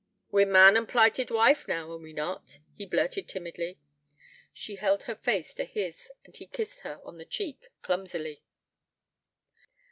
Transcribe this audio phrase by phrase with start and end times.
[0.31, 0.89] 'We're man an' wife
[1.27, 3.77] plighted now, are we not?' he blurted timidly.
[4.51, 8.41] She held her face to his, and he kissed her on the cheek, clumsily.